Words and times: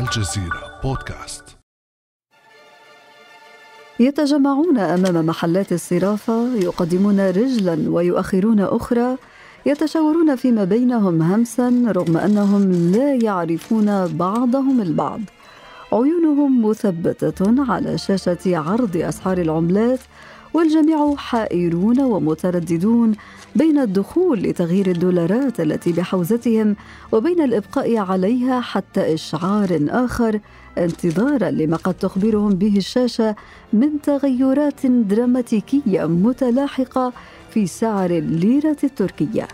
الجزيرة 0.00 0.80
بودكاست. 0.82 1.44
يتجمعون 4.00 4.78
أمام 4.78 5.26
محلات 5.26 5.72
الصرافة 5.72 6.54
يقدمون 6.54 7.20
رجلا 7.30 7.90
ويؤخرون 7.90 8.60
أخرى 8.60 9.16
يتشاورون 9.66 10.36
فيما 10.36 10.64
بينهم 10.64 11.22
همسا 11.22 11.84
رغم 11.86 12.16
أنهم 12.16 12.92
لا 12.92 13.14
يعرفون 13.14 14.06
بعضهم 14.06 14.80
البعض. 14.80 15.20
عيونهم 15.92 16.66
مثبتة 16.66 17.72
على 17.72 17.98
شاشة 17.98 18.58
عرض 18.58 18.96
أسعار 18.96 19.38
العملات 19.38 20.00
والجميع 20.54 21.14
حائرون 21.16 22.00
ومترددون 22.00 23.12
بين 23.56 23.78
الدخول 23.78 24.42
لتغيير 24.42 24.86
الدولارات 24.86 25.60
التي 25.60 25.92
بحوزتهم 25.92 26.76
وبين 27.12 27.40
الإبقاء 27.42 27.96
عليها 27.96 28.60
حتى 28.60 29.14
إشعار 29.14 29.80
آخر 29.88 30.40
انتظارا 30.78 31.50
لما 31.50 31.76
قد 31.76 31.94
تخبرهم 31.94 32.48
به 32.48 32.76
الشاشة 32.76 33.36
من 33.72 34.00
تغيرات 34.02 34.86
دراماتيكية 34.86 36.06
متلاحقة 36.06 37.12
في 37.50 37.66
سعر 37.66 38.10
الليرة 38.10 38.76
التركية. 38.84 39.48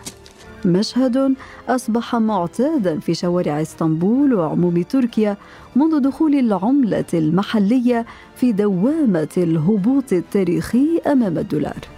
مشهد 0.65 1.33
أصبح 1.69 2.15
معتادا 2.15 2.99
في 2.99 3.13
شوارع 3.13 3.61
إسطنبول 3.61 4.33
وعموم 4.33 4.81
تركيا 4.81 5.37
منذ 5.75 5.99
دخول 5.99 6.35
العملة 6.35 7.05
المحلية 7.13 8.05
في 8.35 8.51
دوامة 8.51 9.27
الهبوط 9.37 10.13
التاريخي 10.13 11.01
أمام 11.07 11.37
الدولار. 11.37 11.97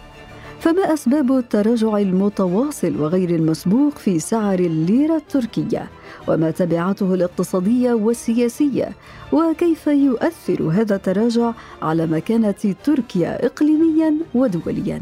فما 0.60 0.94
أسباب 0.94 1.32
التراجع 1.32 1.98
المتواصل 1.98 3.02
وغير 3.02 3.30
المسبوق 3.30 3.98
في 3.98 4.20
سعر 4.20 4.60
الليرة 4.60 5.16
التركية؟ 5.16 5.88
وما 6.28 6.52
تبعاته 6.52 7.14
الاقتصادية 7.14 7.94
والسياسية؟ 7.94 8.90
وكيف 9.34 9.88
يؤثر 9.88 10.64
هذا 10.64 10.96
التراجع 10.96 11.52
على 11.82 12.08
مكانة 12.08 12.76
تركيا 12.84 13.46
إقليميا 13.46 14.14
ودوليا؟ 14.36 15.02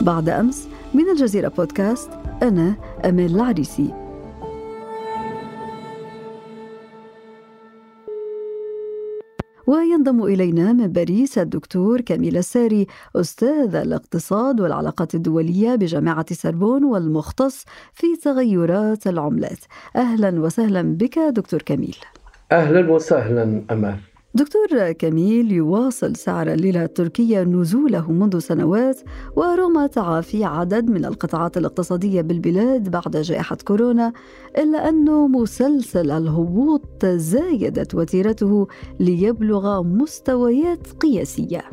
بعد 0.00 0.28
أمس 0.28 0.68
من 0.96 1.08
الجزيرة 1.10 1.48
بودكاست 1.48 2.10
أنا 2.42 2.74
أمال 3.04 3.34
العريسي. 3.34 3.92
وينضم 9.66 10.22
إلينا 10.22 10.72
من 10.72 10.86
باريس 10.86 11.38
الدكتور 11.38 12.00
كميل 12.00 12.36
الساري 12.36 12.86
أستاذ 13.16 13.74
الاقتصاد 13.74 14.60
والعلاقات 14.60 15.14
الدولية 15.14 15.74
بجامعة 15.74 16.34
سربون 16.34 16.84
والمختص 16.84 17.64
في 17.92 18.06
تغيرات 18.22 19.06
العملات. 19.06 19.58
أهلا 19.96 20.40
وسهلا 20.40 20.82
بك 20.82 21.18
دكتور 21.18 21.62
كميل 21.62 21.96
أهلا 22.52 22.92
وسهلا 22.92 23.62
أمال 23.70 23.96
دكتور 24.36 24.92
كميل 24.92 25.52
يواصل 25.52 26.16
سعر 26.16 26.52
الليرة 26.52 26.82
التركية 26.82 27.42
نزوله 27.42 28.12
منذ 28.12 28.38
سنوات 28.38 29.00
ورغم 29.36 29.86
تعافي 29.86 30.44
عدد 30.44 30.90
من 30.90 31.04
القطاعات 31.04 31.56
الاقتصادية 31.56 32.20
بالبلاد 32.20 32.88
بعد 32.88 33.16
جائحة 33.16 33.56
كورونا 33.64 34.12
إلا 34.58 34.88
أن 34.88 35.04
مسلسل 35.30 36.10
الهبوط 36.10 37.06
زايدت 37.06 37.94
وتيرته 37.94 38.68
ليبلغ 39.00 39.82
مستويات 39.82 40.86
قياسية. 41.00 41.64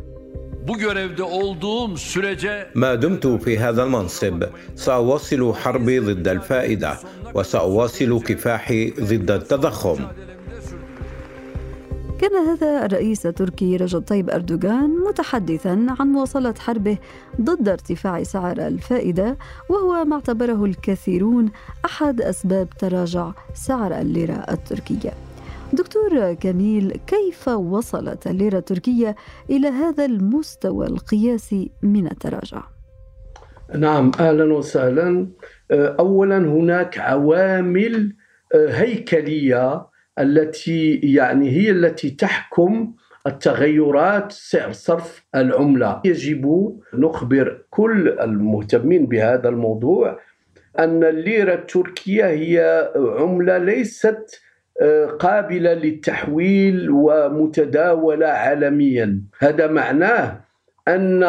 ما 2.75 2.95
دمت 2.95 3.27
في 3.27 3.57
هذا 3.57 3.83
المنصب. 3.83 4.43
سأواصل 4.75 5.53
حربي 5.53 5.99
ضد 5.99 6.27
الفائدة 6.27 6.97
وسأواصل 7.35 8.21
كفاحي 8.21 8.89
ضد 8.89 9.31
التضخم. 9.31 9.97
كان 12.23 12.47
هذا 12.47 12.85
الرئيس 12.85 13.25
التركي 13.25 13.77
رجب 13.77 14.01
طيب 14.01 14.29
أردوغان 14.29 14.89
متحدثا 14.89 15.85
عن 15.99 16.07
مواصلة 16.07 16.53
حربه 16.59 16.97
ضد 17.41 17.69
ارتفاع 17.69 18.23
سعر 18.23 18.57
الفائدة 18.57 19.37
وهو 19.69 20.05
ما 20.05 20.15
اعتبره 20.15 20.65
الكثيرون 20.65 21.51
أحد 21.85 22.21
أسباب 22.21 22.69
تراجع 22.69 23.31
سعر 23.53 24.01
الليرة 24.01 24.45
التركية 24.51 25.11
دكتور 25.73 26.33
كميل 26.33 26.99
كيف 27.07 27.47
وصلت 27.47 28.27
الليرة 28.27 28.57
التركية 28.57 29.15
إلى 29.49 29.67
هذا 29.67 30.05
المستوى 30.05 30.87
القياسي 30.87 31.71
من 31.81 32.07
التراجع؟ 32.07 32.63
نعم 33.75 34.11
أهلا 34.19 34.53
وسهلا 34.53 35.27
أولا 35.71 36.37
هناك 36.37 36.97
عوامل 36.99 38.15
هيكلية 38.55 39.92
التي 40.19 40.95
يعني 41.03 41.49
هي 41.49 41.71
التي 41.71 42.09
تحكم 42.09 42.93
التغيرات 43.27 44.31
سعر 44.31 44.71
صرف 44.71 45.25
العملة. 45.35 46.01
يجب 46.05 46.73
نخبر 46.93 47.65
كل 47.69 48.09
المهتمين 48.19 49.05
بهذا 49.05 49.49
الموضوع 49.49 50.19
أن 50.79 51.03
الليرة 51.03 51.53
التركية 51.53 52.25
هي 52.25 52.89
عملة 52.95 53.57
ليست 53.57 54.41
آه، 54.81 55.05
قابلة 55.05 55.73
للتحويل 55.73 56.89
ومتداولة 56.91 58.27
عالميا. 58.27 59.21
هذا 59.39 59.67
معناه 59.67 60.41
أن 60.87 61.23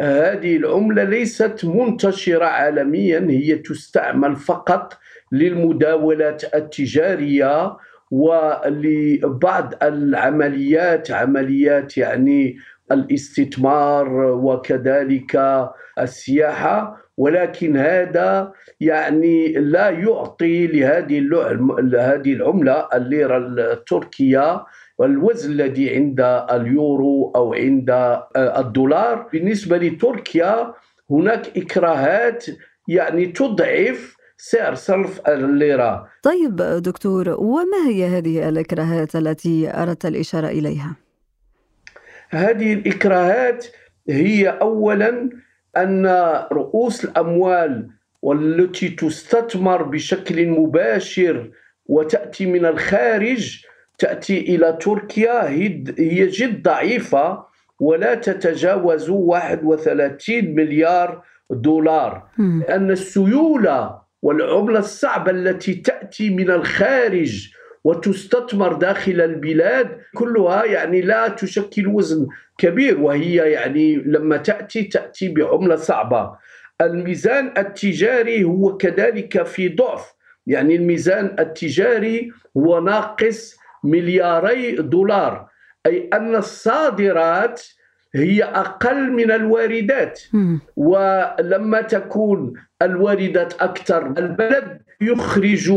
هذه 0.00 0.56
العملة 0.56 1.04
ليست 1.04 1.64
منتشرة 1.64 2.44
عالميا 2.44 3.26
هي 3.30 3.54
تستعمل 3.54 4.36
فقط 4.36 4.98
للمداولات 5.32 6.54
التجارية 6.54 7.76
ولبعض 8.12 9.74
العمليات 9.82 11.10
عمليات 11.10 11.96
يعني 11.96 12.56
الاستثمار 12.92 14.14
وكذلك 14.24 15.64
السياحة 15.98 17.02
ولكن 17.16 17.76
هذا 17.76 18.52
يعني 18.80 19.52
لا 19.52 19.90
يعطي 19.90 20.66
لهذه 20.66 21.18
هذه 21.98 22.32
العملة 22.32 22.88
الليرة 22.94 23.38
التركية 23.38 24.64
والوزن 24.98 25.52
الذي 25.52 25.94
عند 25.94 26.20
اليورو 26.50 27.32
أو 27.36 27.54
عند 27.54 28.18
الدولار. 28.36 29.28
بالنسبة 29.32 29.78
لتركيا 29.78 30.74
هناك 31.10 31.58
إكراهات 31.58 32.46
يعني 32.88 33.26
تضعف 33.26 34.16
سعر 34.44 34.74
صرف 34.74 35.20
الليرة 35.28 36.08
طيب 36.22 36.56
دكتور 36.56 37.28
وما 37.28 37.88
هي 37.88 38.04
هذه 38.04 38.48
الإكراهات 38.48 39.16
التي 39.16 39.70
أردت 39.74 40.06
الإشارة 40.06 40.46
إليها؟ 40.46 40.96
هذه 42.30 42.72
الإكراهات 42.72 43.66
هي 44.08 44.48
أولا 44.48 45.30
أن 45.76 46.06
رؤوس 46.52 47.04
الأموال 47.04 47.90
والتي 48.22 48.88
تستثمر 48.88 49.82
بشكل 49.82 50.48
مباشر 50.48 51.50
وتأتي 51.86 52.46
من 52.46 52.66
الخارج 52.66 53.64
تأتي 53.98 54.40
إلى 54.40 54.78
تركيا 54.80 55.48
هي 55.48 56.26
جد 56.26 56.62
ضعيفة 56.62 57.44
ولا 57.80 58.14
تتجاوز 58.14 59.10
31 59.10 60.54
مليار 60.54 61.24
دولار. 61.50 62.28
لأن 62.38 62.90
السيولة 62.90 64.01
والعملة 64.22 64.78
الصعبة 64.78 65.30
التي 65.30 65.74
تأتي 65.74 66.30
من 66.30 66.50
الخارج 66.50 67.48
وتستثمر 67.84 68.72
داخل 68.72 69.20
البلاد 69.20 69.98
كلها 70.14 70.64
يعني 70.64 71.00
لا 71.00 71.28
تشكل 71.28 71.86
وزن 71.86 72.26
كبير 72.58 73.00
وهي 73.00 73.34
يعني 73.34 73.94
لما 73.94 74.36
تأتي 74.36 74.82
تأتي 74.82 75.28
بعملة 75.28 75.76
صعبة. 75.76 76.36
الميزان 76.80 77.54
التجاري 77.58 78.44
هو 78.44 78.76
كذلك 78.76 79.42
في 79.42 79.68
ضعف. 79.68 80.14
يعني 80.46 80.76
الميزان 80.76 81.36
التجاري 81.38 82.32
هو 82.56 82.80
ناقص 82.80 83.56
ملياري 83.84 84.72
دولار. 84.72 85.48
أي 85.86 86.10
أن 86.12 86.36
الصادرات 86.36 87.62
هي 88.14 88.42
أقل 88.44 89.12
من 89.12 89.30
الواردات. 89.30 90.20
ولما 90.76 91.80
تكون 91.80 92.52
الواردات 92.82 93.62
أكثر 93.62 94.06
البلد 94.18 94.82
يخرج 95.00 95.72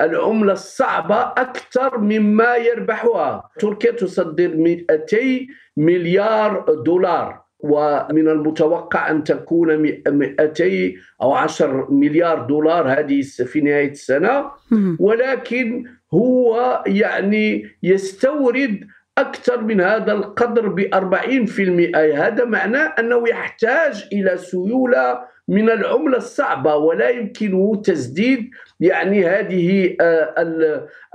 العملة 0.00 0.52
الصعبة 0.52 1.20
أكثر 1.20 1.98
مما 1.98 2.56
يربحها. 2.56 3.50
تركيا 3.58 3.90
تصدر 3.92 4.56
200 4.56 5.46
مليار 5.76 6.64
دولار 6.86 7.42
ومن 7.60 8.28
المتوقع 8.28 9.10
أن 9.10 9.24
تكون 9.24 9.76
200 9.76 10.92
أو 11.22 11.32
10 11.32 11.86
مليار 11.90 12.42
دولار 12.42 12.88
هذه 12.88 13.22
في 13.22 13.60
نهاية 13.60 13.90
السنة. 13.90 14.44
ولكن 15.00 15.84
هو 16.14 16.82
يعني 16.86 17.66
يستورد 17.82 18.86
أكثر 19.18 19.60
من 19.60 19.80
هذا 19.80 20.12
القدر 20.12 20.68
ب 20.68 20.80
40% 20.80 21.96
هذا 21.96 22.44
معناه 22.44 22.94
أنه 22.98 23.28
يحتاج 23.28 24.08
إلى 24.12 24.36
سيولة 24.36 25.20
من 25.48 25.70
العملة 25.70 26.16
الصعبة 26.16 26.76
ولا 26.76 27.08
يمكنه 27.08 27.82
تسديد 27.84 28.50
يعني 28.80 29.26
هذه 29.26 29.96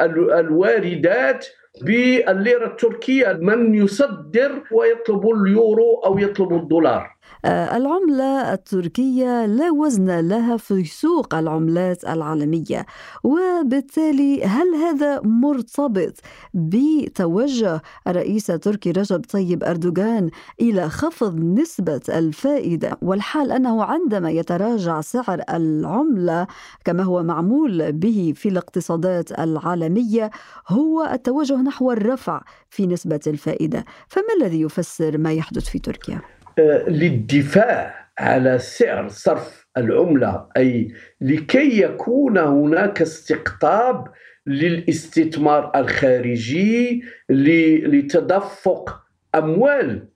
الواردات 0.01 1.47
بالليرة 1.81 2.67
التركية 2.67 3.37
من 3.41 3.75
يصدر 3.75 4.63
ويطلب 4.71 5.29
اليورو 5.29 6.01
أو 6.05 6.17
يطلب 6.17 6.53
الدولار. 6.53 7.13
آه، 7.45 7.77
العملة 7.77 8.53
التركية 8.53 9.45
لا 9.45 9.71
وزن 9.71 10.27
لها 10.27 10.57
في 10.57 10.83
سوق 10.83 11.35
العملات 11.35 12.03
العالمية 12.03 12.85
وبالتالي 13.23 14.45
هل 14.45 14.75
هذا 14.75 15.21
مرتبط 15.23 16.13
بتوجه 16.53 17.81
الرئيس 18.07 18.51
التركي 18.51 18.91
رجب 18.91 19.21
طيب 19.33 19.63
أردوغان 19.63 20.29
إلى 20.61 20.89
خفض 20.89 21.35
نسبة 21.39 22.01
الفائدة؟ 22.09 22.97
والحال 23.01 23.51
أنه 23.51 23.83
عندما 23.83 24.31
يتراجع 24.31 25.01
سعر 25.01 25.41
العملة 25.49 26.47
كما 26.85 27.03
هو 27.03 27.23
معمول 27.23 27.91
به 27.91 28.33
في 28.35 28.49
الاقتصادات 28.49 29.39
العالمية 29.39 30.31
هو 30.67 31.09
التوجه 31.13 31.61
نحو 31.63 31.91
الرفع 31.91 32.41
في 32.69 32.87
نسبة 32.87 33.19
الفائدة 33.27 33.85
فما 34.07 34.33
الذي 34.41 34.61
يفسر 34.61 35.17
ما 35.17 35.33
يحدث 35.33 35.69
في 35.69 35.79
تركيا؟ 35.79 36.21
آه، 36.59 36.89
للدفاع 36.89 38.03
على 38.19 38.59
سعر 38.59 39.07
صرف 39.07 39.67
العملة 39.77 40.47
أي 40.57 40.93
لكي 41.21 41.81
يكون 41.81 42.37
هناك 42.37 43.01
استقطاب 43.01 44.07
للاستثمار 44.47 45.71
الخارجي 45.75 47.03
لتدفق 47.29 48.99
أموال 49.35 50.07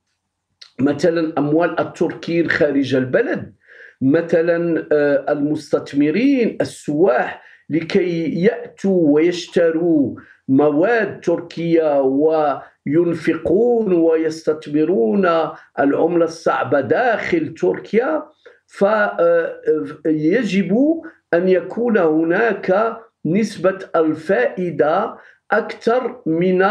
مثلا 0.79 1.33
أموال 1.37 1.79
التركيين 1.79 2.49
خارج 2.49 2.95
البلد 2.95 3.53
مثلا 4.01 4.87
آه، 4.91 5.25
المستثمرين 5.29 6.57
السواح 6.61 7.43
لكي 7.69 8.41
يأتوا 8.41 9.13
ويشتروا 9.13 10.15
مواد 10.49 11.19
تركية 11.19 12.01
وينفقون 12.01 13.93
ويستثمرون 13.93 15.29
العملة 15.79 16.25
الصعبة 16.25 16.81
داخل 16.81 17.53
تركيا 17.53 18.23
فيجب 20.03 21.01
أن 21.33 21.49
يكون 21.49 21.97
هناك 21.97 22.97
نسبة 23.25 23.79
الفائدة 23.95 25.15
أكثر 25.51 26.21
من 26.25 26.65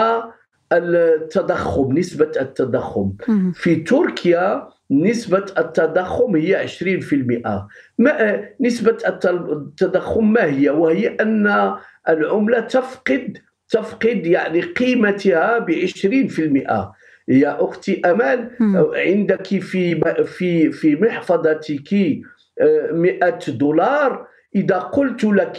التضخم 0.72 1.98
نسبة 1.98 2.32
التضخم. 2.40 3.12
في 3.54 3.76
تركيا 3.76 4.68
نسبة 4.90 5.44
التضخم 5.58 6.36
هي 6.36 6.66
20% 6.66 7.66
ما 7.98 8.44
نسبة 8.60 8.96
التضخم 9.06 10.32
ما 10.32 10.44
هي؟ 10.44 10.70
وهي 10.70 11.08
أن 11.08 11.74
العملة 12.08 12.60
تفقد 12.60 13.38
تفقد 13.68 14.26
يعني 14.26 14.60
قيمتها 14.60 15.58
ب 15.58 15.70
20% 15.70 16.96
يا 17.28 17.64
أختي 17.64 18.00
امال 18.04 18.50
عندك 18.94 19.46
في 19.46 20.00
في 20.24 20.72
في 20.72 20.96
محفظتك 20.96 21.92
100 21.92 23.18
آه، 23.22 23.38
دولار. 23.48 24.26
إذا 24.54 24.78
قلت 24.78 25.24
لك 25.24 25.58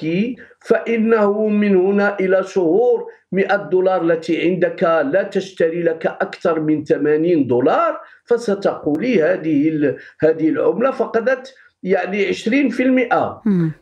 فإنه 0.60 1.48
من 1.48 1.76
هنا 1.76 2.20
إلى 2.20 2.44
شهور 2.44 3.06
100 3.32 3.56
دولار 3.56 4.02
التي 4.02 4.42
عندك 4.42 4.84
لا 4.84 5.24
تشتري 5.24 5.84
لك 5.84 6.06
أكثر 6.06 6.60
من 6.60 6.84
80 6.84 7.48
دولار 7.48 8.00
فستقولي 8.26 9.24
هذه 9.24 9.96
هذه 10.20 10.50
العملة 10.50 10.92
فقدت 10.92 11.54
يعني 11.84 12.34
20% 12.34 12.36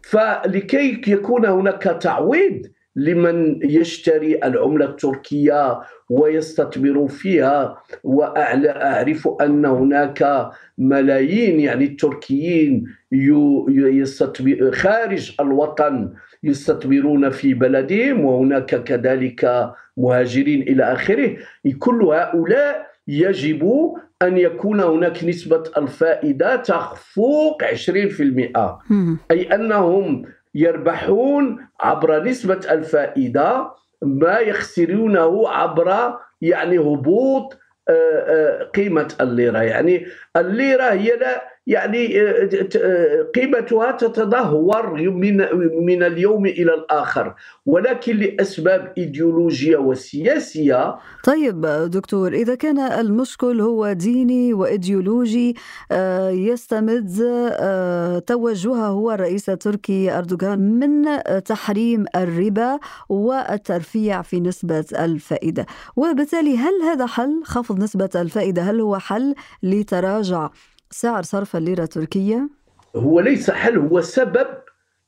فلكي 0.03 1.01
يكون 1.07 1.45
هناك 1.45 1.83
تعويض 1.83 2.61
لمن 2.95 3.59
يشتري 3.63 4.35
العملة 4.43 4.85
التركية 4.85 5.79
ويستثمر 6.09 7.07
فيها 7.07 7.83
وأعرف 8.03 9.27
أن 9.41 9.65
هناك 9.65 10.49
ملايين 10.77 11.59
يعني 11.59 11.85
التركيين 11.85 12.85
خارج 14.71 15.35
الوطن 15.39 16.13
يستثمرون 16.43 17.29
في 17.29 17.53
بلدهم 17.53 18.25
وهناك 18.25 18.83
كذلك 18.83 19.71
مهاجرين 19.97 20.61
إلى 20.61 20.83
آخره. 20.83 21.37
كل 21.79 22.03
هؤلاء 22.03 22.87
يجب 23.07 23.93
أن 24.21 24.37
يكون 24.37 24.79
هناك 24.79 25.23
نسبة 25.23 25.63
الفائدة 25.77 26.55
تفوق 26.55 27.63
20% 27.63 27.67
أي 29.31 29.55
أنهم 29.55 30.23
يربحون 30.55 31.67
عبر 31.79 32.23
نسبة 32.23 32.59
الفائدة 32.71 33.71
ما 34.01 34.39
يخسرونه 34.39 35.49
عبر 35.49 36.13
يعني 36.41 36.77
هبوط 36.77 37.57
آه، 37.89 37.91
آه، 37.91 38.63
قيمة 38.63 39.13
الليرة. 39.21 39.61
يعني 39.61 40.05
الليرة 40.37 40.83
هي 40.83 41.15
لا 41.17 41.54
يعني 41.67 42.21
آه، 42.21 42.49
آه، 42.77 43.23
قيمتها 43.35 43.91
تتدهور 43.91 44.93
من 45.11 45.37
من 45.85 46.03
اليوم 46.03 46.45
إلى 46.45 46.73
الآخر. 46.73 47.35
ولكن 47.65 48.17
لأسباب 48.17 48.93
إيديولوجية 48.97 49.77
وسياسية 49.77 50.95
طيب 51.23 51.65
دكتور 51.85 52.33
إذا 52.33 52.55
كان 52.55 52.79
المشكل 52.79 53.61
هو 53.61 53.93
ديني 53.93 54.53
وإيديولوجي 54.53 55.55
آه، 55.91 56.29
يستمد 56.29 57.05
توجهه 58.27 58.87
هو 58.87 59.11
الرئيس 59.11 59.49
التركي 59.49 60.11
أردوغان 60.17 60.59
من 60.79 61.05
تحريم 61.43 62.05
الربا 62.15 62.79
والترفيع 63.09 64.21
في 64.21 64.39
نسبة 64.39 64.85
الفائدة. 64.99 65.65
وبالتالي 65.95 66.57
هل 66.57 66.73
هذا 66.83 67.05
حل؟ 67.05 67.41
خفض 67.45 67.79
نسبة 67.79 68.09
الفائدة 68.15 68.61
هل 68.61 68.81
هو 68.81 68.97
حل 68.97 69.35
لتراجع 69.63 70.49
سعر 70.91 71.23
صرف 71.23 71.55
الليرة 71.55 71.83
التركية؟ 71.83 72.49
هو 72.95 73.19
ليس 73.19 73.51
حل 73.51 73.77
هو 73.77 74.01
سبب 74.01 74.47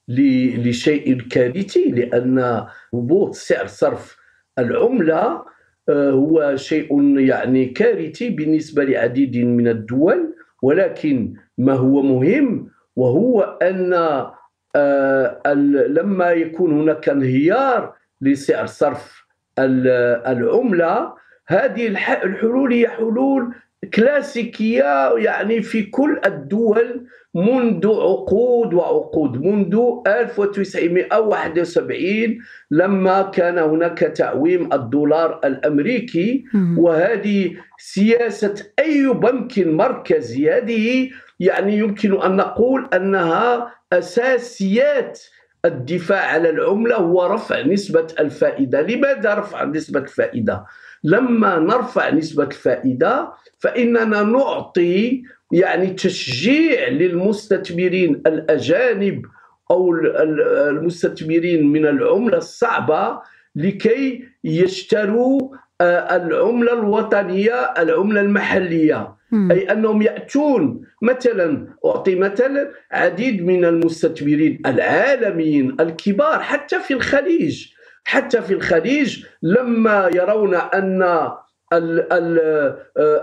لشيء 0.07 1.21
كارثي 1.21 1.91
لأن 1.91 2.65
هبوط 2.94 3.35
سعر 3.35 3.68
صرف 3.68 4.18
العملة 4.59 5.45
آه، 5.89 6.12
هو 6.12 6.56
شيء 6.56 7.19
يعني 7.19 7.65
كارثي 7.65 8.29
بالنسبة 8.29 8.83
لعديد 8.83 9.38
من 9.38 9.68
الدول 9.68 10.33
ولكن 10.62 11.33
ما 11.57 11.74
هو 11.74 12.01
مهم 12.01 12.69
وهو 12.95 13.41
أن 13.41 13.94
آه، 14.75 15.53
لما 15.88 16.31
يكون 16.31 16.81
هناك 16.81 17.09
انهيار 17.09 17.95
لسعر 18.21 18.65
صرف 18.65 19.25
العملة 19.60 21.13
هذه 21.48 21.88
الحلول 21.88 22.74
هي 22.74 22.88
حلول 22.88 23.53
كلاسيكية 23.93 25.13
يعني 25.17 25.62
في 25.62 25.84
كل 25.84 26.19
الدول 26.25 27.07
منذ 27.36 27.88
عقود 27.88 28.74
وعقود 28.74 29.38
منذ 29.38 29.79
1971 30.07 32.38
لما 32.72 33.22
كان 33.22 33.57
هناك 33.57 34.00
تعويم 34.00 34.74
الدولار 34.74 35.39
الأمريكي. 35.43 36.43
وهذه 36.77 37.55
سياسة 37.77 38.55
أي 38.79 39.07
بنك 39.07 39.60
مركزي 39.60 40.51
هذه 40.51 41.10
يعني 41.39 41.77
يمكن 41.77 42.22
أن 42.22 42.36
نقول 42.36 42.89
أنها 42.93 43.74
أساسيات 43.93 45.19
الدفاع 45.65 46.25
على 46.25 46.50
العملة 46.50 46.96
هو 46.96 47.25
رفع 47.25 47.62
نسبة 47.62 48.07
الفائدة. 48.19 48.81
لماذا 48.81 49.34
رفع 49.34 49.63
نسبة 49.63 50.00
الفائدة؟ 50.00 50.65
لما 51.04 51.60
نرفع 51.60 52.10
نسبة 52.10 52.44
الفائدة 52.44 53.32
فإننا 53.60 54.24
نعطي 54.24 55.24
يعني 55.51 55.88
تشجيع 55.88 56.88
للمستثمرين 56.88 58.22
الأجانب 58.27 59.25
أو 59.72 59.94
المستثمرين 60.70 61.68
من 61.68 61.86
العملة 61.86 62.38
الصعبة 62.38 63.20
لكي 63.56 64.24
يشتروا 64.44 65.56
آه، 65.82 66.16
العملة 66.16 66.74
الوطنية 66.74 67.54
العملة 67.77 68.22
المحلية. 68.22 69.16
أي 69.51 69.72
أنهم 69.72 70.01
يأتون 70.01 70.82
مثلا 71.01 71.68
أعطي 71.86 72.16
مثلا 72.16 72.72
عديد 72.92 73.46
من 73.46 73.66
المستثمرين 73.66 74.62
العالميين 74.66 75.75
الكبار 75.80 76.39
حتى 76.39 76.80
في 76.80 76.94
الخليج. 76.94 77.68
حتى 78.07 78.41
في 78.41 78.53
الخليج 78.53 79.25
لما 79.43 80.09
يرون 80.13 80.55
أن 80.55 81.01
آه، 81.01 81.43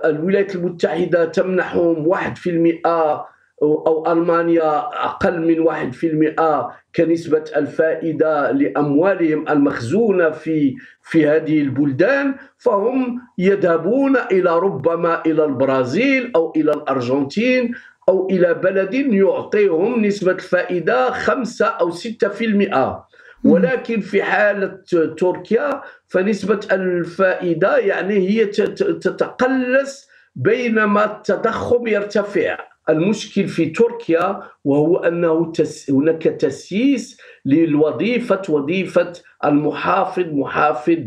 الولايات 0.04 0.54
المتحدة 0.54 1.24
تمنحهم 1.24 2.06
واحد 2.06 2.36
في 2.36 2.50
المئة 2.50 3.26
أو 3.62 4.12
ألمانيا 4.12 4.78
أقل 5.04 5.40
من 5.40 5.60
واحد 5.60 5.92
في 5.92 6.06
المئة 6.06 6.70
كنسبة 6.96 7.44
الفائدة 7.56 8.50
لأموالهم 8.50 9.48
المخزونة 9.48 10.30
في 10.30 10.74
في 11.02 11.26
هذه 11.26 11.60
البلدان 11.60 12.34
فهم 12.58 13.20
يذهبون 13.38 14.16
إلى 14.16 14.58
ربما 14.58 15.22
إلى 15.26 15.44
البرازيل 15.44 16.32
أو 16.36 16.52
إلى 16.56 16.72
الأرجنتين 16.72 17.72
أو 18.08 18.28
إلى 18.30 18.54
بلد 18.54 18.94
يعطيهم 18.94 20.04
نسبة 20.04 20.32
الفائدة 20.32 21.10
5 21.10 21.66
أو 21.66 21.90
6% 21.90 23.13
ولكن 23.44 24.00
في 24.00 24.22
حالة 24.22 24.80
تركيا 25.18 25.82
فنسبة 26.08 26.60
الفائدة 26.72 27.78
يعني 27.78 28.14
هي 28.28 28.46
تتقلص 28.46 30.08
بينما 30.36 31.04
التضخم 31.04 31.86
يرتفع. 31.86 32.58
المشكل 32.88 33.46
في 33.48 33.66
تركيا 33.66 34.42
وهو 34.64 34.96
أنه 34.96 35.52
تس 35.52 35.90
هناك 35.90 36.22
تسييس 36.22 37.18
للوظيفة 37.44 38.42
وظيفة 38.48 39.12
المحافظ 39.44 40.24
محافظ 40.26 40.98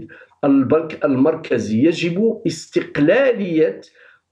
البنك 0.43 1.05
المركزي. 1.05 1.83
يجب 1.85 2.41
استقلالية 2.47 3.81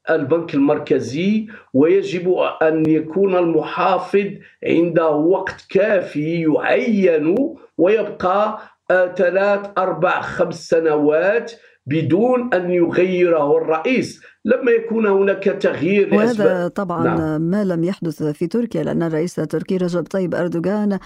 البنك 0.09 0.53
المركزي 0.53 1.47
ويجب 1.73 2.33
أن 2.61 2.89
يكون 2.89 3.35
المحافظ 3.35 4.27
عنده 4.63 5.09
وقت 5.09 5.65
كافي 5.69 6.41
يعين 6.41 7.55
ويبقى 7.77 8.59
ثلاث 8.89 9.69
أربع 9.77 10.21
خمس 10.21 10.67
سنوات 10.67 11.51
بدون 11.85 12.53
أن 12.53 12.71
يغيره 12.71 13.57
الرئيس. 13.57 14.21
لما 14.45 14.71
يكون 14.71 15.07
هناك 15.07 15.43
تغيير 15.43 16.15
وهذا 16.15 16.67
طبعا 16.67 17.03
نعم. 17.03 17.41
ما 17.41 17.63
لم 17.63 17.83
يحدث 17.83 18.23
في 18.23 18.47
تركيا 18.47 18.83
لأن 18.83 19.03
الرئيس 19.03 19.39
التركي 19.39 19.77
رجب 19.77 20.03
طيب 20.03 20.35
أردوغان 20.35 20.99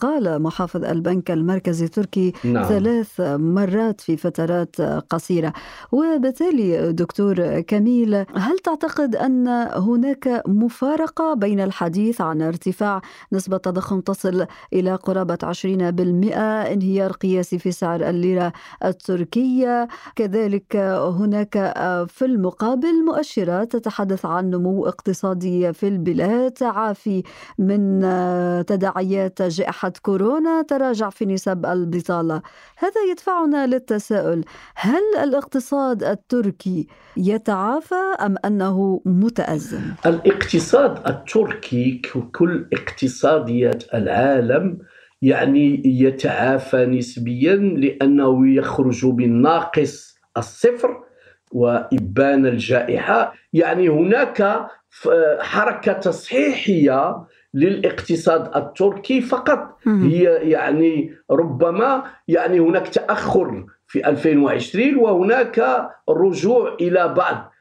قال 0.00 0.42
محافظ 0.42 0.84
البنك 0.84 1.30
المركزي 1.30 1.84
التركي 1.84 2.32
نعم. 2.44 2.64
ثلاث 2.64 3.20
مرات 3.20 4.00
في 4.00 4.16
فترات 4.16 4.80
قصيرة 4.80 5.52
وبالتالي 5.92 6.92
دكتور 6.92 7.60
كميل 7.60 8.14
هل 8.14 8.58
تعتقد 8.64 9.16
أن 9.16 9.48
هناك 9.72 10.42
مفارقة 10.46 11.34
بين 11.34 11.60
الحديث 11.60 12.20
عن 12.20 12.42
ارتفاع 12.42 13.02
نسبة 13.32 13.56
التضخم 13.56 14.00
تصل 14.00 14.46
إلى 14.72 14.94
قرابة 14.94 15.38
20% 15.52 15.66
انهيار 16.36 17.12
قياسي 17.12 17.58
في 17.58 17.72
سعر 17.72 18.08
الليرة 18.08 18.52
التركية 18.84 19.88
كذلك 20.16 20.76
هناك 20.76 21.52
في 22.08 22.24
المقابل 22.24 22.83
بالمؤشرات 22.84 23.76
تتحدث 23.76 24.26
عن 24.26 24.50
نمو 24.50 24.86
اقتصادي 24.86 25.72
في 25.72 25.88
البلاد 25.88 26.50
تعافي 26.50 27.22
من 27.58 28.00
تداعيات 28.66 29.42
جائحة 29.42 29.92
كورونا 30.02 30.62
تراجع 30.62 31.10
في 31.10 31.26
نسب 31.26 31.66
البطالة 31.66 32.42
هذا 32.78 33.00
يدفعنا 33.10 33.66
للتساؤل 33.66 34.44
هل 34.74 35.02
الاقتصاد 35.22 36.02
التركي 36.02 36.86
يتعافى 37.16 38.04
أم 38.20 38.34
أنه 38.44 39.00
متأزم؟ 39.04 39.82
الاقتصاد 40.06 41.08
التركي 41.08 42.00
ككل 42.02 42.66
اقتصاديات 42.72 43.94
العالم 43.94 44.78
يعني 45.22 45.82
يتعافى 45.84 46.86
نسبيا 46.86 47.56
لأنه 47.56 48.48
يخرج 48.48 49.06
من 49.06 49.42
ناقص 49.42 50.14
الصفر 50.36 51.03
وإبان 51.54 52.46
الجائحة. 52.46 53.34
يعني 53.52 53.88
هناك 53.88 54.66
حركة 55.40 55.92
تصحيحية 55.92 57.26
للاقتصاد 57.54 58.56
التركي 58.56 59.20
فقط. 59.20 59.78
هي 59.86 60.22
يعني 60.50 61.14
ربما 61.30 62.04
يعني 62.28 62.60
هناك 62.60 62.88
تأخر 62.88 63.64
في 63.86 64.08
2020 64.08 64.96
وهناك 64.96 65.88
رجوع 66.08 66.76
إلى 66.80 67.08
بعض 67.08 67.52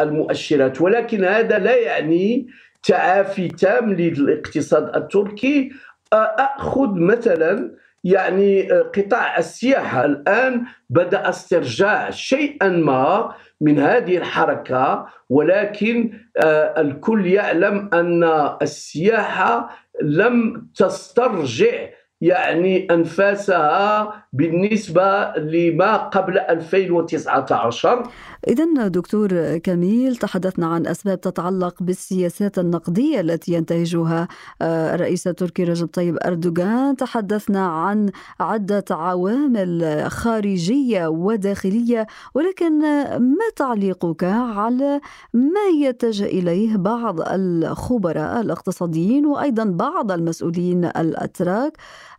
المؤشرات. 0.00 0.80
ولكن 0.80 1.24
هذا 1.24 1.58
لا 1.58 1.76
يعني 1.76 2.46
تعافي 2.82 3.48
تام 3.48 3.92
للاقتصاد 3.92 4.96
التركي. 4.96 5.70
أخذ 6.12 6.90
مثلا 6.94 7.74
يعني 8.06 8.72
آه، 8.72 8.82
قطاع 8.82 9.38
السياحة 9.38 10.04
الآن 10.04 10.64
بدأ 10.90 11.28
استرجاع 11.28 12.10
شيئا 12.10 12.68
ما 12.68 13.34
من 13.60 13.78
هذه 13.78 14.16
الحركة 14.16 15.06
ولكن 15.30 16.12
آه، 16.36 16.80
الكل 16.80 17.26
يعلم 17.26 17.90
أن 17.92 18.24
السياحة 18.62 19.70
لم 20.02 20.66
تسترجع 20.76 21.88
يعني 22.20 22.88
أنفاسها 22.90 24.12
بالنسبة 24.32 25.32
لما 25.36 25.96
قبل 25.96 26.38
2019 26.38 28.02
إذا 28.48 28.88
دكتور 28.88 29.58
كميل 29.58 30.16
تحدثنا 30.16 30.66
عن 30.66 30.86
أسباب 30.86 31.20
تتعلق 31.20 31.82
بالسياسات 31.82 32.58
النقدية 32.58 33.20
التي 33.20 33.52
ينتهجها 33.52 34.28
آه، 34.62 34.94
الرئيس 34.94 35.26
التركي 35.26 35.64
رجب 35.64 35.86
طيب 35.86 36.18
أردوغان. 36.26 36.96
تحدثنا 36.96 37.66
عن 37.66 38.10
عدة 38.40 38.84
عوامل 38.90 40.04
خارجية 40.08 41.06
وداخلية 41.06 42.06
ولكن 42.34 42.78
ما 43.18 43.48
تعليقك 43.56 44.24
على 44.24 45.00
ما 45.34 45.66
يتجه 45.80 46.24
إليه 46.24 46.76
بعض 46.76 47.20
الخبراء 47.20 48.40
الاقتصاديين 48.40 49.26
وأيضا 49.26 49.64
بعض 49.64 50.12
المسؤولين 50.12 50.84
الأتراك 50.84 51.72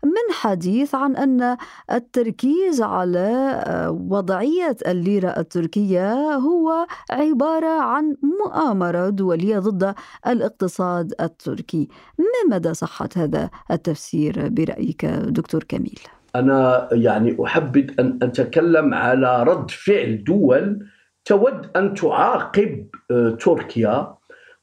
من 0.04 0.34
حديث 0.34 0.96
عن 0.96 1.16
أن 1.16 1.58
التركيز 1.92 2.82
على 2.82 3.62
آه، 3.66 3.92
وضعية 3.92 4.78
الليرة 4.88 5.30
التركية 5.30 6.17
هو 6.18 6.88
عبارة 7.12 7.82
عن 7.82 8.16
مؤامرة 8.46 9.10
دولية 9.10 9.60
ضد 9.60 9.96
الاقتصاد 10.28 11.14
التركي 11.22 11.88
ما 12.20 12.56
مدى 12.56 12.74
صحة 12.74 13.10
هذا 13.16 13.50
التفسير 13.72 14.50
برأيك 14.50 15.06
دكتور 15.06 15.64
كميل؟ 15.64 16.00
أنا 16.36 16.90
يعني 16.92 17.38
أحبذ 17.46 17.92
أن 18.00 18.20
أتكلم 18.22 18.94
على 18.94 19.44
رد 19.44 19.72
فعل 19.72 20.24
دول 20.24 20.88
تود 21.26 21.70
أن 21.76 21.94
تعاقب 21.94 22.88
آه، 23.12 23.30
تركيا 23.30 24.14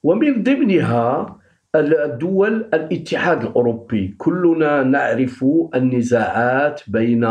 ومن 0.02 0.42
ضمنها 0.42 1.37
الدول 1.75 2.68
الاتحاد 2.75 3.42
الأوروبي 3.44 4.14
كلنا 4.18 4.82
نعرف 4.82 5.44
النزاعات 5.75 6.80
بين 6.88 7.25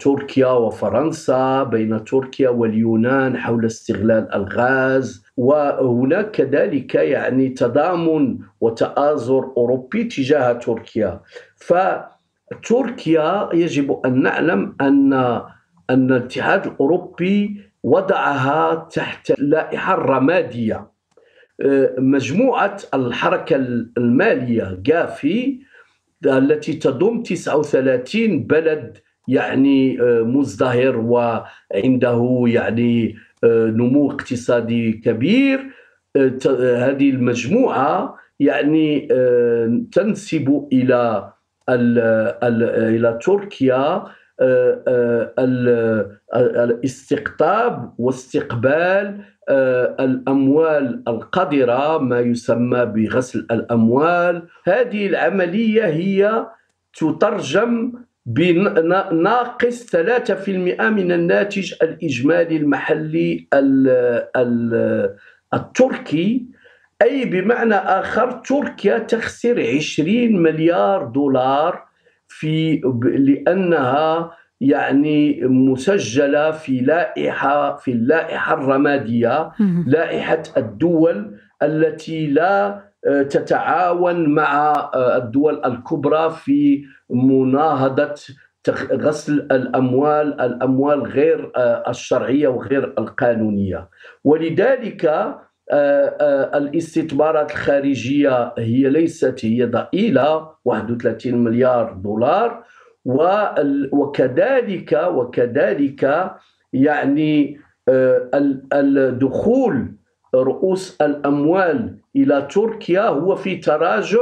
تركيا 0.00 0.46
وفرنسا 0.46 1.62
بين 1.62 2.04
تركيا 2.04 2.48
واليونان 2.48 3.36
حول 3.38 3.66
استغلال 3.66 4.34
الغاز. 4.34 5.24
وهناك 5.36 6.30
كذلك 6.30 6.94
يعني 6.94 7.48
تضامن 7.48 8.38
وتآزر 8.60 9.52
أوروبي 9.56 10.04
تجاه 10.04 10.52
تركيا. 10.52 11.20
فتركيا 11.56 13.48
يجب 13.54 14.00
أن 14.06 14.22
نعلم 14.22 14.76
أن 14.80 15.12
أن 15.90 16.12
الاتحاد 16.12 16.66
الأوروبي 16.66 17.60
وضعها 17.82 18.74
تحت 18.74 19.30
اللائحه 19.30 19.94
الرماديه 19.94 20.90
مجموعة 21.98 22.76
الحركة 22.94 23.56
المالية 23.56 24.78
جافي 24.82 25.58
التي 26.26 26.72
تضم 26.72 27.22
39 27.22 28.42
بلد 28.46 28.98
يعني 29.28 30.00
آه، 30.00 30.22
مزدهر 30.22 30.96
وعنده 30.96 32.44
يعني 32.46 33.16
آه، 33.44 33.66
نمو 33.66 34.10
اقتصادي 34.10 34.92
كبير. 34.92 35.60
آه، 36.16 36.38
هذه 36.76 37.10
المجموعة 37.10 38.16
يعني 38.40 39.08
تنسب 39.92 40.68
إلى 40.72 41.32
إلى 41.68 43.18
تركيا 43.22 44.04
الاستقطاب 46.34 47.94
واستقبال 47.98 49.20
الأموال 50.00 51.02
القذرة 51.08 51.98
ما 51.98 52.20
يسمى 52.20 52.84
بغسل 52.84 53.46
الأموال. 53.50 54.42
هذه 54.64 55.06
العملية 55.06 55.86
هي 55.86 56.46
تترجم 56.96 57.92
بناقص 58.26 59.96
3% 59.96 60.48
من 60.80 61.12
الناتج 61.12 61.74
الإجمالي 61.82 62.56
المحلي 62.56 63.48
التركي. 65.54 66.46
أي 67.02 67.24
بمعنى 67.24 67.74
آخر 67.74 68.32
تركيا 68.32 68.98
تخسر 68.98 69.60
20 69.76 70.42
مليار 70.42 71.04
دولار 71.04 71.84
في 72.28 72.80
لأنها 73.04 74.32
يعني 74.60 75.40
مسجلة 75.42 76.50
في 76.50 76.80
لائحة 76.80 77.76
في 77.76 77.92
اللائحة 77.92 78.54
الرمادية 78.54 79.50
لائحة 79.86 80.42
الدول 80.56 81.36
التي 81.62 82.26
لا 82.26 82.80
تتعاون 83.04 84.28
مع 84.28 84.72
آه، 84.94 85.16
الدول 85.16 85.64
الكبرى 85.64 86.30
في 86.30 86.84
مناهضة 87.10 88.14
غسل 88.92 89.48
الأموال 89.52 90.40
الأموال 90.40 91.02
غير 91.02 91.52
آه، 91.56 91.84
الشرعية 91.88 92.48
وغير 92.48 92.94
القانونية. 92.98 93.88
ولذلك 94.24 95.34
الاستثمارات 96.54 97.50
الخارجية 97.50 98.54
هي 98.58 98.88
ليست 98.88 99.44
هي 99.44 99.64
ضئيلة 99.64 100.50
31 100.64 101.44
مليار 101.44 101.92
دولار 101.92 102.64
وكذلك 103.92 105.08
وكذلك 105.08 106.30
يعني 106.72 107.60
الدخول 108.72 109.94
رؤوس 110.34 111.00
الأموال 111.00 111.96
إلى 112.16 112.48
تركيا 112.50 113.08
هو 113.08 113.36
في 113.36 113.56
تراجع 113.56 114.18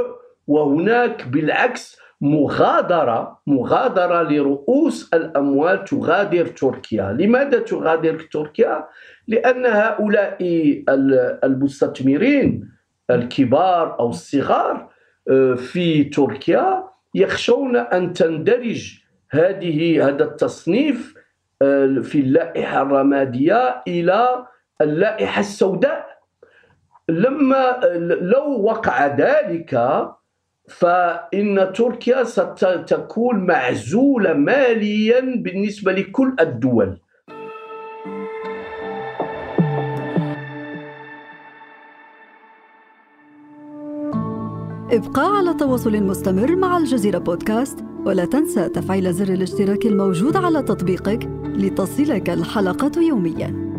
وهناك 0.47 1.28
بالعكس 1.28 2.02
مغادرة 2.21 3.40
مغادرة 3.47 4.23
لرؤوس 4.23 5.11
الأموال 5.14 5.85
تغادر 5.85 6.47
تركيا، 6.47 7.16
لماذا 7.21 7.59
تغادر 7.59 8.21
تركيا؟ 8.33 8.87
لأن 9.28 9.66
هؤلاء 9.66 10.37
المستثمرين 11.45 12.69
الكبار 13.11 14.00
أو 14.00 14.09
الصغار 14.09 14.92
آه، 15.31 15.54
في 15.54 16.04
تركيا 16.04 16.85
يخشون 17.14 17.76
أن 17.76 18.12
تندرج 18.12 18.99
هذه 19.31 20.09
هذا 20.09 20.25
التصنيف 20.25 21.14
آه، 21.62 22.00
في 22.02 22.19
اللائحة 22.19 22.83
الرمادية 22.83 23.83
إلى 23.88 24.47
اللائحة 24.83 25.41
السوداء. 25.41 26.07
لما 27.09 27.81
لو 28.21 28.62
وقع 28.62 29.07
ذلك 29.07 30.05
فإن 30.69 31.73
تركيا 31.75 32.25
ستكون 32.25 33.47
معزولة 33.47 34.33
ماليا 34.33 35.21
بالنسبة 35.21 35.93
لكل 35.93 36.37
الدول. 36.41 36.99
ابقى 44.93 45.37
على 45.37 45.55
تواصل 45.55 46.03
مستمر 46.03 46.57
مع 46.57 46.77
الجزيرة 46.77 47.19
بودكاست 47.19 47.79
ولا 48.07 48.25
تنسى 48.25 48.69
تفعيل 48.69 49.12
زر 49.12 49.35
الاشتراك 49.35 49.87
الموجود 49.87 50.37
على 50.37 50.62
تطبيقك 50.62 51.29
لتصلك 51.45 52.31
الحلقة 52.31 53.03
يومياً. 53.03 53.72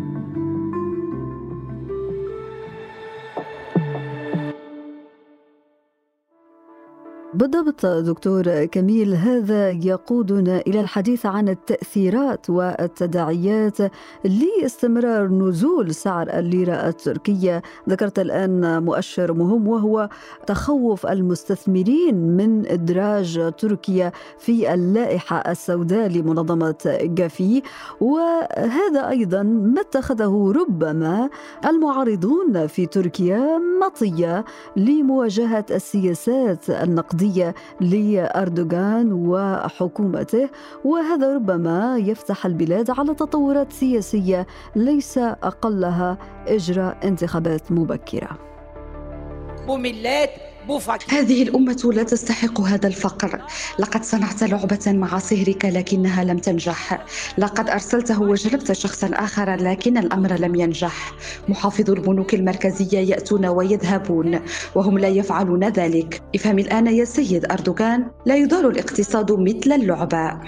بالضبط 7.34 7.86
دكتور 7.86 8.64
كميل 8.64 9.14
هذا 9.14 9.70
يقودنا 9.70 10.60
إلى 10.66 10.80
الحديث 10.80 11.26
عن 11.26 11.48
التأثيرات 11.48 12.50
والتداعيات 12.50 13.78
لاستمرار 14.24 15.28
نزول 15.28 15.94
سعر 15.94 16.30
الليرة 16.30 16.88
التركية. 16.88 17.62
ذكرت 17.88 18.18
الآن 18.18 18.82
مؤشر 18.82 19.32
مهم 19.32 19.68
وهو 19.68 20.08
تخوف 20.46 21.06
المستثمرين 21.06 22.36
من 22.36 22.66
إدراج 22.66 23.52
تركيا 23.58 24.12
في 24.38 24.74
اللائحة 24.74 25.36
السوداء 25.36 26.08
لمنظمة 26.08 26.98
جافي. 27.02 27.62
وهذا 28.00 29.08
أيضا 29.08 29.42
ما 29.42 29.80
اتخذه 29.80 30.52
ربما 30.56 31.30
المعارضون 31.64 32.66
في 32.66 32.86
تركيا 32.86 33.60
مطية 33.86 34.44
لمواجهة 34.76 35.66
السياسات 35.70 36.70
النقدية. 36.70 37.23
السياسية 37.24 37.54
لأردوغان 37.80 39.12
وحكومته 39.12 40.48
وهذا 40.84 41.34
ربما 41.34 41.98
يفتح 41.98 42.46
البلاد 42.46 42.90
على 42.90 43.14
تطورات 43.14 43.72
سياسية 43.72 44.46
ليس 44.76 45.18
أقلها 45.18 46.18
إجراء 46.48 46.98
انتخابات 47.04 47.72
مبكرة. 47.72 48.38
هذه 51.08 51.42
الأمة 51.42 51.90
لا 51.94 52.02
تستحق 52.02 52.60
هذا 52.60 52.86
الفقر. 52.86 53.42
لقد 53.78 54.04
صنعت 54.04 54.42
لعبة 54.42 54.80
مع 54.86 55.18
صهرك 55.18 55.64
لكنها 55.64 56.24
لم 56.24 56.38
تنجح. 56.38 57.04
لقد 57.38 57.70
أرسلته 57.70 58.22
وجلبت 58.22 58.72
شخصا 58.72 59.10
آخر 59.14 59.54
لكن 59.54 59.98
الأمر 59.98 60.32
لم 60.32 60.54
ينجح. 60.54 61.12
محافظو 61.48 61.92
البنوك 61.92 62.34
المركزية 62.34 62.98
يأتون 62.98 63.46
ويذهبون 63.46 64.40
وهم 64.74 64.98
لا 64.98 65.08
يفعلون 65.08 65.64
ذلك. 65.68 66.22
افهم 66.34 66.58
الآن 66.58 66.86
يا 66.86 67.04
سيد 67.04 67.52
أردوغان 67.52 68.06
لا 68.26 68.36
يدار 68.36 68.68
الاقتصاد 68.68 69.32
مثل 69.32 69.72
اللعبة. 69.72 70.40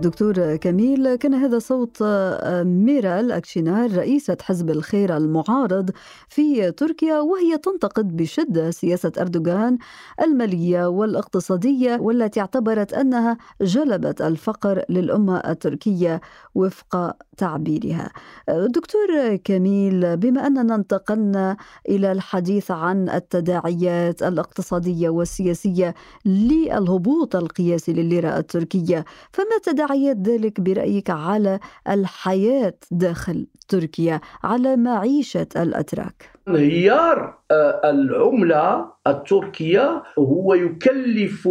دكتور 0.00 0.56
كميل 0.56 1.14
كان 1.14 1.34
هذا 1.34 1.58
صوت 1.58 1.96
آه، 2.02 2.62
ميرال 2.62 3.32
أكشينار 3.32 3.96
رئيسة 3.96 4.36
حزب 4.42 4.70
الخير 4.70 5.16
المعارض 5.16 5.90
في 6.28 6.70
تركيا 6.70 7.20
وهي 7.20 7.58
تنتقد 7.58 8.16
بشدة 8.16 8.70
سياسة 8.70 9.12
أردوغان 9.20 9.78
المالية 10.22 10.86
والاقتصادية 10.88 11.96
والتي 12.00 12.40
اعتبرت 12.40 12.92
أنها 12.92 13.38
جلبت 13.60 14.22
الفقر 14.22 14.82
للأمة 14.88 15.36
التركية 15.36 16.20
وفق 16.54 17.12
تعبيرها. 17.36 18.10
دكتور 18.48 19.36
كميل 19.44 20.16
بما 20.16 20.46
أننا 20.46 20.74
انتقلنا 20.74 21.56
إلى 21.88 22.12
الحديث 22.12 22.70
عن 22.70 23.08
التداعيات 23.08 24.22
الاقتصادية 24.22 25.08
والسياسية 25.08 25.94
للهبوط 26.24 27.36
القياسي 27.36 27.92
لليرة 27.92 28.38
التركية 28.38 29.04
فما 29.32 29.58
تداعيات 29.62 29.85
ذلك 30.12 30.60
برأيك 30.60 31.10
على 31.10 31.58
الحياة 31.88 32.74
داخل 32.90 33.46
تركيا 33.68 34.20
على 34.44 34.76
معيشة 34.76 35.46
الأتراك؟ 35.56 36.30
انهيار 36.48 37.38
آه، 37.50 37.90
العملة 37.90 38.86
التركية 39.06 40.02
هو 40.18 40.54
يكلف 40.54 41.48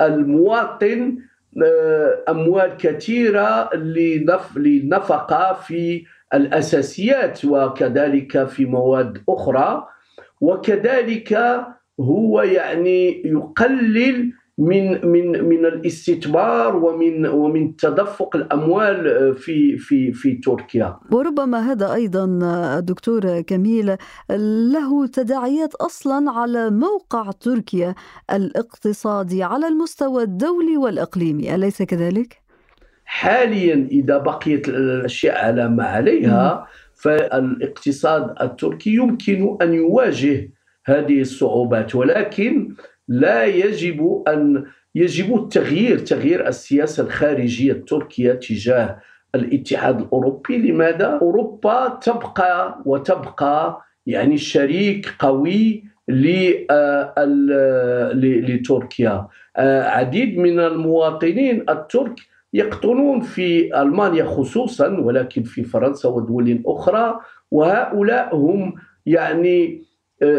المواطن 0.00 1.18
آه، 1.64 2.24
أموال 2.28 2.76
كثيرة 2.76 3.76
للنفقه 4.56 5.52
في 5.52 6.04
الأساسيات 6.34 7.44
وكذلك 7.44 8.44
في 8.44 8.64
مواد 8.64 9.22
أخرى 9.28 9.86
وكذلك 10.40 11.38
هو 12.00 12.42
يعني 12.42 13.22
يقلل 13.24 14.32
من 14.58 15.06
من 15.06 15.44
من 15.44 15.66
الاستثمار 15.66 16.76
ومن 16.76 17.26
ومن 17.26 17.76
تدفق 17.76 18.36
الأموال 18.36 19.34
في 19.34 19.76
في 19.76 20.12
في 20.12 20.34
تركيا. 20.34 20.96
وربما 21.12 21.72
هذا 21.72 21.94
أيضا 21.94 22.26
دكتور 22.80 23.40
كميل 23.40 23.96
له 24.72 25.06
تداعيات 25.06 25.74
أصلا 25.74 26.30
على 26.30 26.70
موقع 26.70 27.30
تركيا 27.30 27.94
الاقتصادي 28.32 29.42
على 29.42 29.68
المستوى 29.68 30.22
الدولي 30.22 30.76
والإقليمي 30.76 31.54
أليس 31.54 31.82
كذلك؟ 31.82 32.44
حاليا 33.04 33.88
إذا 33.90 34.18
بقيت 34.18 34.68
الأشياء 34.68 35.44
على 35.44 35.68
ما 35.68 35.84
عليها 35.84 36.66
فالاقتصاد 36.94 38.34
التركي 38.40 38.94
يمكن 38.94 39.56
أن 39.62 39.74
يواجه 39.74 40.50
هذه 40.86 41.20
الصعوبات 41.20 41.94
ولكن 41.94 42.74
لا 43.08 43.44
يجب 43.44 44.22
أن 44.28 44.64
يجب 44.94 45.34
التغيير 45.36 45.98
تغيير 45.98 46.48
السياسة 46.48 47.02
الخارجية 47.02 47.72
التركية 47.72 48.32
تجاه 48.32 48.98
الاتحاد 49.34 50.00
الأوروبي. 50.00 50.58
لماذا؟ 50.58 51.06
أوروبا 51.22 51.98
تبقى 52.02 52.82
وتبقى 52.86 53.80
يعني 54.06 54.38
شريك 54.38 55.14
قوي 55.18 55.84
لتركيا. 58.14 59.26
عديد 59.96 60.38
من 60.38 60.60
المواطنين 60.60 61.64
الترك 61.70 62.14
يقطنون 62.52 63.20
في 63.20 63.80
ألمانيا 63.82 64.24
خصوصا 64.24 64.88
ولكن 64.88 65.42
في 65.42 65.62
فرنسا 65.64 66.08
ودول 66.08 66.62
أخرى 66.66 67.20
وهؤلاء 67.50 68.36
هم 68.36 68.74
يعني 69.06 69.82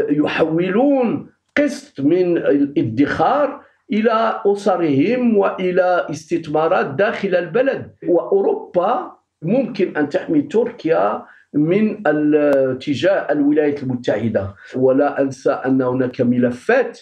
يحولون 0.10 1.30
قسط 1.58 2.00
من 2.02 2.38
الادخار 2.38 3.62
إلى 3.94 4.42
أسرهم 4.46 5.38
وإلى 5.38 6.08
استثمارات 6.12 6.86
داخل 6.86 7.36
البلد. 7.36 7.96
وأوروبا 8.08 9.12
ممكن 9.42 9.98
أن 9.98 10.10
تحمي 10.10 10.42
تركيا 10.42 11.26
من 11.54 12.08
اتجاه 12.08 13.32
الولايات 13.32 13.84
المتحدة. 13.84 14.56
ولا 14.76 15.22
أنسى 15.22 15.52
أن 15.52 15.82
هناك 15.82 16.22
ملفات 16.22 17.00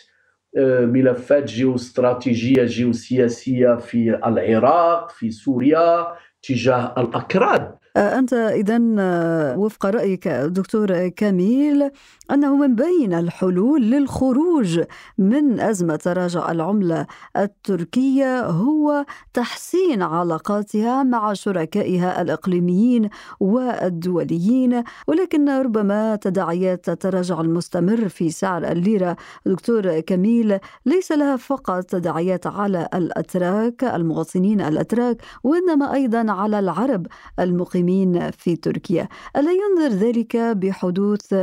ملفات 0.58 1.44
جيوستراتيجية 1.44 2.64
جيوسياسية 2.64 3.76
في 3.76 4.20
العراق 4.28 5.10
في 5.10 5.32
سوريا 5.32 6.08
تجاه 6.44 6.94
الأكراد. 6.98 7.62
آه، 7.62 7.83
أنت 7.98 8.34
إذا 8.34 8.80
آه، 9.00 9.58
وفق 9.58 9.86
رأيك 9.86 10.28
دكتور 10.28 11.08
كميل 11.08 11.92
أنه 12.32 12.56
من 12.56 12.76
بين 12.76 13.14
الحلول 13.14 13.82
للخروج 13.82 14.82
من 15.18 15.60
أزمة 15.60 15.96
تراجع 15.96 16.52
العملة 16.52 17.06
التركية 17.38 18.46
هو 18.46 19.06
تحسين 19.34 20.02
علاقاتها 20.02 21.04
مع 21.04 21.34
شركائها 21.34 22.22
الإقليميين 22.22 23.10
والدوليين. 23.40 24.84
ولكن 25.08 25.50
ربما 25.50 26.16
تداعيات 26.16 26.90
التراجع 26.90 27.42
المستمر 27.42 28.10
في 28.10 28.30
سعر 28.30 28.64
الليرة 28.72 29.16
دكتور 29.46 30.00
كميل 30.00 30.60
ليس 30.86 31.12
لها 31.12 31.36
فقط 31.36 31.84
تداعيات 31.84 32.48
على 32.48 32.90
الأتراك 32.94 33.84
المواطنين 33.84 34.62
الأتراك 34.62 35.22
وإنما 35.44 35.94
أيضا 35.94 36.32
على 36.32 36.60
العرب 36.60 37.08
المقيمين 37.40 37.83
في 38.32 38.56
تركيا 38.56 39.08
ألا 39.36 39.52
ينذر 39.52 39.96
ذلك 39.96 40.38
بحدوث 40.38 41.34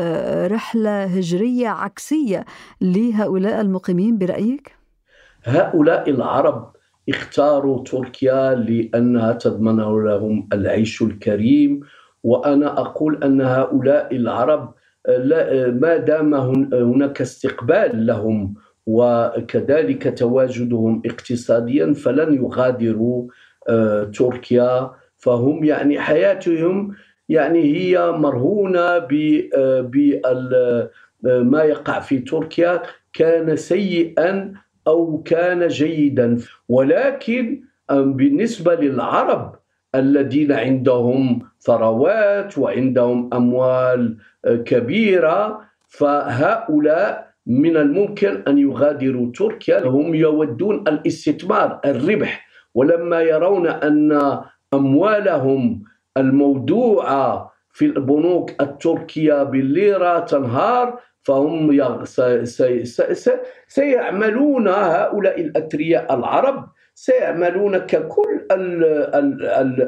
رحلة 0.51 1.05
هجرية 1.05 1.69
عكسية 1.69 2.45
لهؤلاء 2.81 3.61
المقيمين 3.61 4.19
برأيك؟ 4.19 4.77
هؤلاء 5.45 6.11
العرب 6.11 6.73
اختاروا 7.09 7.85
تركيا 7.85 8.55
لأنها 8.55 9.33
تضمن 9.33 10.05
لهم 10.05 10.49
العيش 10.53 11.03
الكريم 11.03 11.81
وأنا 12.23 12.81
أقول 12.81 13.25
أن 13.25 13.41
هؤلاء 13.41 14.17
العرب 14.17 14.75
ما 15.83 15.97
دام 15.97 16.35
هناك 16.75 17.21
استقبال 17.21 18.07
لهم 18.07 18.55
وكذلك 18.87 20.19
تواجدهم 20.19 21.03
اقتصاديا 21.07 21.93
فلن 21.93 22.35
يغادروا 22.35 23.29
آه، 23.69 24.05
تركيا 24.05 24.91
فهم 25.21 25.65
يعني 25.65 26.01
حياتهم 26.01 26.95
يعني 27.29 27.63
هي 27.63 28.11
مرهونة 28.11 28.99
بما 31.23 31.63
يقع 31.63 32.01
في 32.01 32.19
تركيا 32.19 32.83
كان 33.13 33.57
سيئا 33.57 34.53
أو 34.87 35.23
كان 35.23 35.69
جيدا. 35.69 36.39
ولكن 36.69 37.61
بالنسبة 37.91 38.75
للعرب 38.75 39.55
الذين 39.95 40.53
عندهم 40.53 41.43
ثروات 41.61 42.59
وعندهم 42.59 43.31
أموال 43.35 44.17
كبيرة 44.65 45.61
فهؤلاء 45.89 47.31
من 47.47 47.77
الممكن 47.77 48.43
أن 48.49 48.59
يغادروا 48.59 49.33
تركيا. 49.35 49.87
هم 49.87 50.15
يودون 50.15 50.85
الاستثمار 50.89 51.81
الربح. 51.85 52.47
ولما 52.75 53.21
يرون 53.21 53.67
أن 53.67 54.41
أموالهم 54.75 55.83
المودوعه 56.17 57.53
في 57.73 57.85
البنوك 57.87 58.51
التركية 58.61 59.43
بالليرة 59.43 60.19
تنهار 60.19 61.01
فهم 61.23 61.73
سيعملون 63.69 64.69
هؤلاء 64.69 65.41
الأثرياء 65.41 66.15
العرب 66.15 66.69
سيعملون 67.01 67.79
ككل 67.79 68.47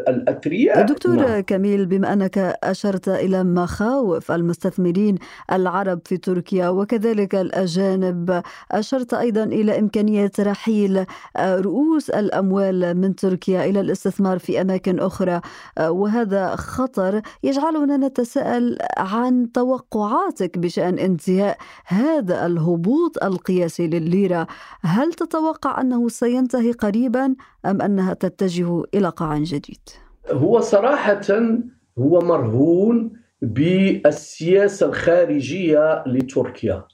الأثرياء. 0.09 0.83
دكتور 0.87 1.15
نعم. 1.17 1.41
كميل 1.41 1.87
بما 1.87 2.13
أنك 2.13 2.39
أشرت 2.65 3.09
إلى 3.09 3.45
مخاوف 3.45 4.33
المستثمرين 4.33 5.15
العرب 5.53 6.01
في 6.05 6.17
تركيا 6.17 6.69
وكذلك 6.69 7.35
الأجانب 7.35 8.43
أشرت 8.73 9.15
أيضا 9.15 9.45
إلى 9.45 9.79
إمكانية 9.79 10.31
رحيل 10.41 11.05
رؤوس 11.39 12.11
الأموال 12.11 12.97
من 12.97 13.17
تركيا 13.17 13.65
إلى 13.65 13.81
الاستثمار 13.81 14.39
في 14.39 14.61
أماكن 14.61 15.01
أخرى 15.01 15.41
وهذا 15.81 16.57
خطر 16.57 17.21
يجعلنا 17.43 17.97
نتساءل 17.97 18.79
عن 18.99 19.53
توقعاتك 19.53 20.59
بشأن 20.59 20.99
انتهاء 20.99 21.57
هذا 21.87 22.47
الهبوط 22.47 23.25
القياسي 23.25 23.87
للليرة. 23.87 24.47
هل 24.83 25.13
تتوقع 25.13 25.81
أنه 25.81 26.09
سينتهي 26.09 26.73
قريبا؟ 26.73 27.02
قريبا 27.03 27.35
أم 27.67 27.83
أنها 27.83 28.15
تتجه 28.15 28.83
إلى 28.95 29.09
قاع 29.09 29.39
جديد؟ 29.39 29.89
هو 30.31 30.61
صراحة 30.61 31.21
هو 31.99 32.21
مرهون 32.21 33.13
بالسياسة 33.43 34.87
الخارجية 34.87 36.05
لتركيا 36.07 36.85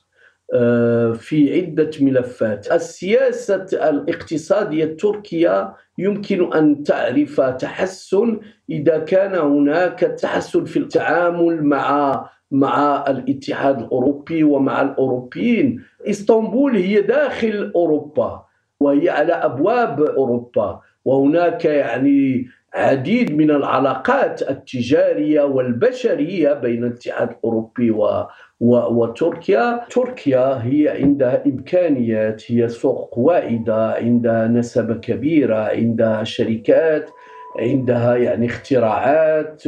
آه، 0.55 1.12
في 1.12 1.61
عدة 1.61 1.90
ملفات. 2.01 2.73
السياسة 2.73 3.66
الاقتصادية 3.73 4.85
التركية 4.85 5.75
يمكن 5.99 6.53
أن 6.53 6.83
تعرف 6.83 7.40
تحسن 7.40 8.40
إذا 8.71 8.99
كان 8.99 9.35
هناك 9.35 10.01
تحسن 10.01 10.64
في 10.64 10.79
التعامل 10.79 11.64
مع 11.64 12.29
مع 12.51 13.05
الاتحاد 13.09 13.79
الأوروبي 13.83 14.44
ومع 14.44 14.83
الأوروبيين. 14.83 15.83
إسطنبول 16.07 16.77
هي 16.77 17.01
داخل 17.01 17.73
أوروبا. 17.75 18.48
وهي 18.81 19.09
على 19.09 19.33
أبواب 19.33 20.01
أوروبا. 20.01 20.81
وهناك 21.05 21.64
يعني 21.64 22.47
عديد 22.75 23.37
من 23.37 23.51
العلاقات 23.51 24.51
التجارية 24.51 25.43
والبشرية 25.43 26.53
بين 26.53 26.85
الاتحاد 26.85 27.31
الأوروبي 27.31 27.91
و 27.91 28.25
وتركيا. 28.61 29.81
تركيا 29.91 30.62
هي 30.64 30.88
عندها 30.88 31.43
إمكانيات 31.47 32.53
هي 32.53 32.69
سوق 32.69 33.19
واعدة 33.19 33.93
عندها 33.95 34.49
نسبة 34.49 34.95
كبيرة 34.95 35.57
عندها 35.57 36.25
شركات 36.25 37.11
عندها 37.59 38.17
يعني 38.17 38.47
اختراعات 38.47 39.62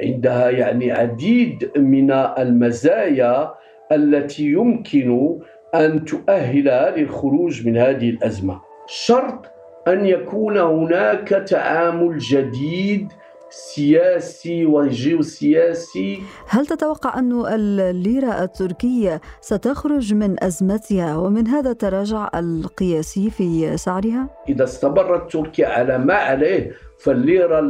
عندها 0.00 0.50
يعني 0.50 0.92
عديد 0.92 1.70
من 1.76 2.10
المزايا 2.10 3.54
التي 3.92 4.44
يمكن 4.44 5.38
أن 5.74 6.04
تؤهل 6.04 6.94
للخروج 6.96 7.66
من 7.66 7.76
هذه 7.76 8.10
الأزمة. 8.10 8.60
شرط 8.86 9.46
أن 9.88 10.06
يكون 10.06 10.58
هناك 10.58 11.28
تعامل 11.28 12.18
جديد 12.18 13.12
سياسي 13.50 14.66
وجيوسياسي. 14.66 16.18
هل 16.48 16.66
تتوقع 16.66 17.18
أن 17.18 17.46
الليرة 17.46 18.42
التركية 18.42 19.20
ستخرج 19.40 20.14
من 20.14 20.44
أزمتها 20.44 21.16
ومن 21.16 21.46
هذا 21.48 21.70
التراجع 21.70 22.30
القياسي 22.34 23.30
في 23.30 23.76
سعرها؟ 23.76 24.28
إذا 24.48 24.64
استمرت 24.64 25.32
تركيا 25.32 25.68
على 25.68 25.98
ما 25.98 26.14
عليه 26.14 26.72
فالليرة 26.98 27.60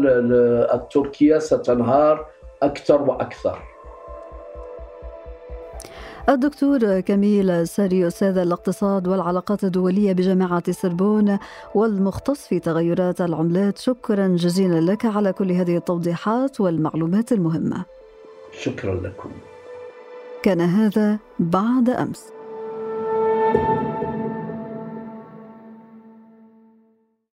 التركية 0.74 1.38
ستنهار 1.38 2.26
أكثر 2.62 3.02
وأكثر. 3.02 3.58
الدكتور 6.28 7.00
كميل 7.00 7.68
ساري 7.68 8.06
أستاذ 8.06 8.38
الاقتصاد 8.38 9.08
والعلاقات 9.08 9.64
الدولية 9.64 10.12
بجامعة 10.12 10.72
سربون 10.72 11.38
والمختص 11.74 12.46
في 12.46 12.58
تغيرات 12.58 13.20
العملات. 13.20 13.78
شكرا 13.78 14.28
جزيلا 14.28 14.92
لك 14.92 15.04
على 15.04 15.32
كل 15.32 15.52
هذه 15.52 15.76
التوضيحات 15.76 16.60
والمعلومات 16.60 17.32
المهمة. 17.32 17.84
شكرا 18.60 18.94
لكم. 18.94 19.30
كان 20.42 20.60
هذا 20.60 21.18
بعد 21.38 21.90
أمس. 21.90 22.35